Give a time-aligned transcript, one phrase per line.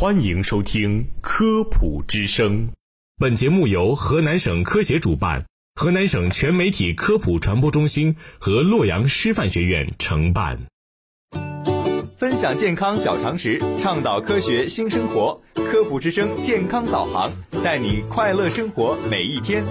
[0.00, 2.68] 欢迎收听《科普之声》，
[3.18, 10.58] 本节目由河南省科协主办，河南省全媒体科普传播中心和洛阳师范学院承办。
[12.16, 15.38] 分享健康小常识，倡导科学新生活，
[15.70, 17.30] 《科普之声》健康导航，
[17.62, 19.62] 带你快乐生活每一天。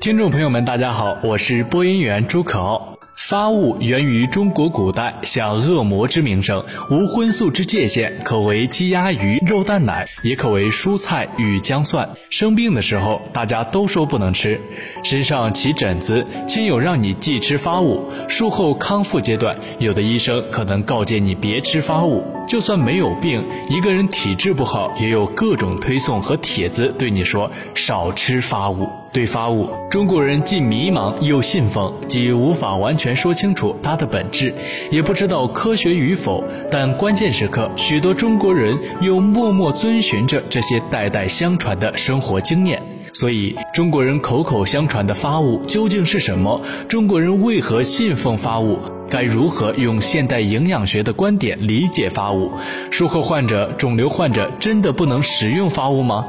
[0.00, 2.91] 听众朋友们，大家好，我是播音员朱可傲。
[3.28, 12.10] 发物源于中国古代，像恶魔之名声，无荤素之界限，可为鸡鸭鱼肉蛋奶，也可为蔬菜与姜蒜。
[12.30, 14.60] 生病的时候，大家都说不能吃。
[15.04, 18.10] 身上起疹子，亲友让你忌吃发物。
[18.28, 22.24] 术后康复阶段，有的医生可能告诫你别吃发物。
[22.46, 28.88] 就算没有病，一个人体质不好，也有各种推送和帖子对你说少吃发物。
[29.12, 34.54] 对发物，中国人既迷茫又信奉，既无法完全说清楚它的本质，
[34.90, 36.42] 也不知道科学与否。
[36.70, 42.91] 但关键时刻，许多中国人又默默遵循着这些代代相传的生活经验。
[43.14, 46.60] 所以，中国人口口相传的发物究竟是什么？
[46.88, 48.78] 中国人为何信奉发物？
[49.08, 52.50] 该如何用现代营养学的观点理解发物？
[52.90, 56.24] 术后患者、肿瘤患者真的不能食用发物吗？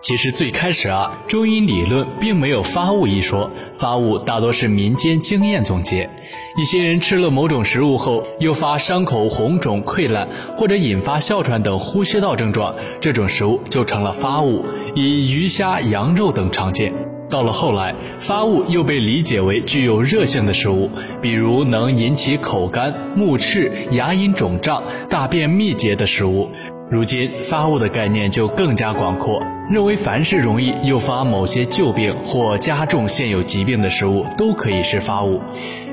[0.00, 6.08] 其实最开始啊，中医理论并没有发物一说，发物大多是民间经验总结。
[6.56, 16.92] 一些人吃了某种食物后，诱发伤口红肿溃烂，或者引发哮喘等呼吸道症状，这种食物就成了发物，以鱼虾羊肉等常见。
[17.28, 20.88] 到了后来，发物又被理解为具有热性的食物，
[21.20, 26.48] 比如能引起口干、目赤、牙龈肿胀、大便秘结的食物。
[26.88, 35.42] 如今，发物的概念就更加广阔，认为凡是容易诱发某些旧病或加重现有疾病的食物都可以是发物，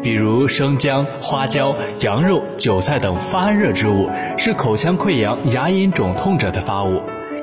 [0.00, 4.08] 比如生姜、花椒、羊肉、韭菜等发热之物
[4.38, 7.00] 是口腔溃疡、牙龈肿痛者的发物；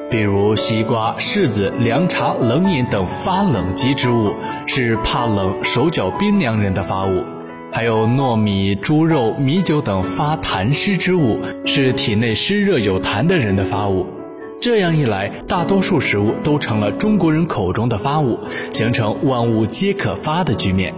[0.09, 4.33] 比如西瓜、柿子、凉茶、冷饮等发冷积之物
[4.65, 7.25] 是怕冷、手脚冰凉人的发物。
[7.73, 14.20] 还有糯米、猪肉、米酒等发痰湿之物，是体内湿热有痰的人的发物。
[14.61, 18.38] 这样一来，大多数食物都成了中国人口中的发物，
[18.72, 20.94] 形成万物皆可发的局面。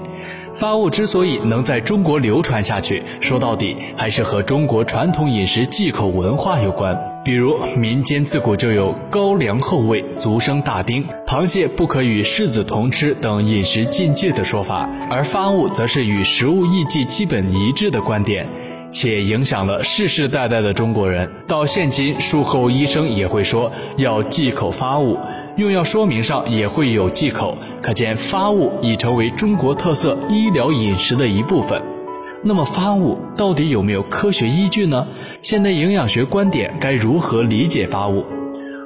[0.52, 7.22] 发物之所以能在中国流传下去，说到底还是和中国传统饮食忌口文化有关。
[7.24, 18.46] 比如，民间自古就有高粱厚味，足生大丁；螃蟹不可与柿子同吃等饮食禁忌的说法，而发物则是与食物艺伎基本一致的观点，
[18.94, 21.30] 且影响了世世代代的中国人。
[21.48, 25.18] 到现今，术后医生也会说要忌口发物，
[25.58, 31.82] 用药说明上也会有忌口，可见发物已成为中国特色医疗饮食的一部分。
[32.44, 35.08] 那么发物到底有没有科学依据呢？
[35.42, 38.24] 现代营养学观点该如何理解发物？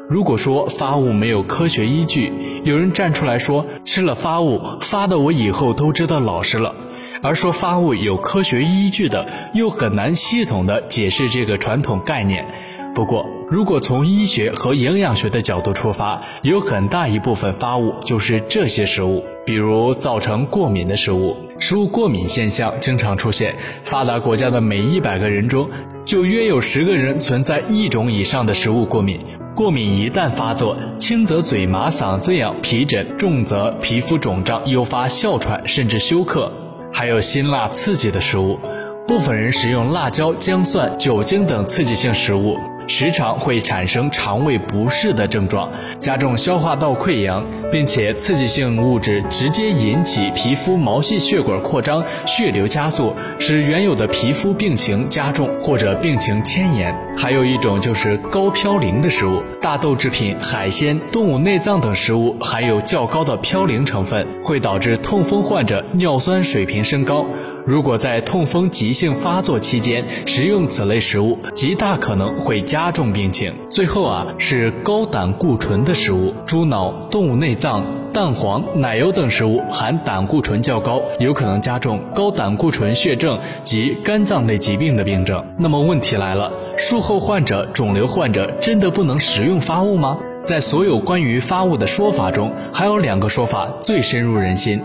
[0.09, 2.31] 如果说发物没有科学依据，
[2.63, 6.74] 有人站出来说吃了发物发的我以后都知道老实了，
[7.22, 12.46] 而说发物有科学依据的，又很难系统的解释这个传统概念。
[12.94, 21.38] 不过，如果从医学和营养学的角度出发，有很大一部分发物就是这些食物，比如造成过敏的食物。
[21.60, 25.70] 食物过敏现象经常出现，发达国家的每一百个人中，
[26.06, 29.20] 就约有十个人存在一种以上的食物过敏。
[29.56, 36.52] 过敏一旦发作，轻则嘴麻、嗓子痒、皮疹，重则皮肤肿胀，诱发哮喘甚至休克。
[36.97, 38.58] 还有辛辣刺激的食物，
[39.08, 42.58] 部分人食用辣椒、姜蒜、酒精等刺激性食物。
[42.88, 45.69] 时常会产生肠胃不适的症状，
[46.00, 57.06] 加重消化道溃疡，并且刺激性物质直接引起皮肤毛细血管扩张、血流加速，使原有的皮肤病情加重或者病情迁延。
[57.18, 67.26] 还有一种就是高嘌呤的食物，大豆制品、海鲜、动物内脏等食物含有较高的嘌呤成分，会导致痛风患者尿酸水平升高。
[67.66, 73.52] 如果在痛风急性发作期间食用此类食物，极大可能会加重病情。
[73.68, 85.45] 最后啊，是高胆固醇的食物，猪脑、动物内脏、蛋黄、奶油等食物含胆固醇较高，有可能加重高胆固醇血症及肝脏类疾病的病症。
[85.57, 90.18] 那么问题来了，术后患者、肿瘤患者真的不能食用发物吗？
[90.44, 94.81] 在所有关于发物的说法中，还有两个说法最深入人心。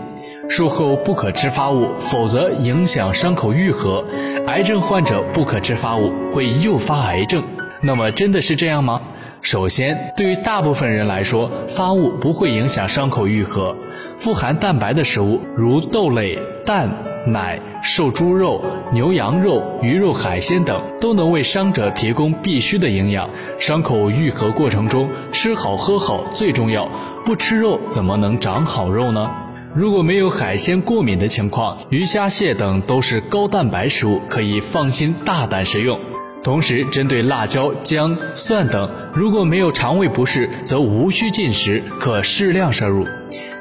[0.49, 4.03] 术后不可吃发物，否则影响伤口愈合。
[4.45, 7.41] 癌症患者不可吃发物，会诱发癌症。
[7.85, 9.01] 那么真的是这样吗？
[9.41, 13.75] 首先，对于大部分人来说，发物不会影响伤口愈合。
[14.17, 16.89] 富含蛋白的食物，如豆类、蛋、
[17.27, 18.63] 奶、瘦猪肉、
[18.93, 23.29] 牛羊肉、鱼肉、海鲜等，都能为伤者提供必需的营养。
[23.59, 26.89] 伤口愈合过程中，吃好喝好最重要。
[27.25, 29.29] 不吃肉，怎么能长好肉呢？
[29.75, 35.99] 如果没有海鲜过敏的情况，鱼虾蟹等都是高蛋白食物，可以放心大胆食用。
[36.43, 43.07] 同时，针对辣椒、姜、蒜等，如果没有肠胃不适，则无需进食，可适量摄入。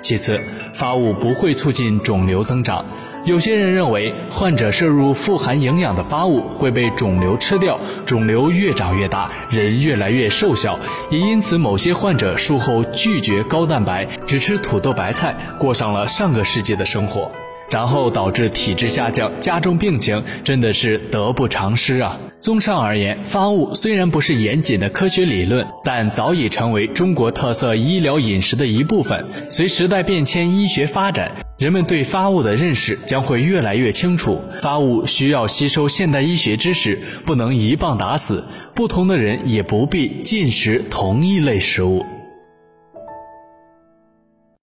[0.03, 0.41] 其次，
[0.75, 2.85] 发物不会促进肿瘤增长。
[3.25, 10.77] 有些人认为，患者摄入富含营养的发物会被肿瘤吃掉，肿瘤越长越大，人越来越瘦小。
[11.09, 17.31] 也因此，某些患者术后拒绝高蛋白，只吃土豆白菜，过上了上个世纪的生活。
[17.73, 22.21] 然后导致体质下降，加重病情，真的是得不偿失啊！
[22.39, 29.27] 综上而言，发物虽然不是严谨的科学理论，但早已成为中国特色医疗饮食的一部分。
[29.49, 34.39] 随时代变迁，医学发展，人们对发物的认识将会越来越清楚。
[34.61, 38.45] 发物需要吸收现代医学知识，不能一棒打死。
[38.75, 42.05] 不同的人也不必进食同一类食物。